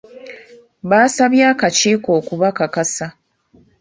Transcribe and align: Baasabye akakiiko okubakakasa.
Baasabye 0.89 1.43
akakiiko 1.53 2.09
okubakakasa. 2.19 3.05